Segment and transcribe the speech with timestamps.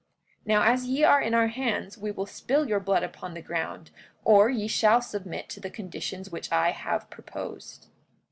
[0.45, 3.91] Now as ye are in our hands we will spill your blood upon the ground,
[4.23, 7.85] or ye shall submit to the conditions which I have proposed.